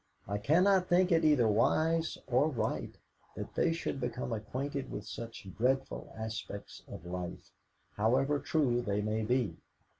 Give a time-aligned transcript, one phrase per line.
[0.27, 2.97] I cannot think it either wise or right
[3.35, 7.51] that they should become acquainted with such dreadful aspects of life,
[7.97, 9.57] however true they may be.